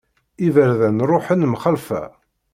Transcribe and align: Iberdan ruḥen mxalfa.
Iberdan 0.47 0.97
ruḥen 1.09 1.47
mxalfa. 1.51 2.03